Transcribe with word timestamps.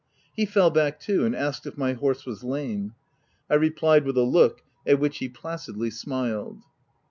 He 0.35 0.47
fell 0.47 0.71
back 0.71 0.99
too, 0.99 1.25
and 1.25 1.35
asked 1.35 1.67
if 1.67 1.77
my 1.77 1.93
horse 1.93 2.25
was 2.25 2.43
lame. 2.43 2.95
I 3.51 3.53
replied, 3.53 4.03
with 4.03 4.17
a 4.17 4.23
look— 4.23 4.63
at 4.87 4.99
which 4.99 5.19
he 5.19 5.29
placidly 5.29 5.91
smiled. 5.91 6.63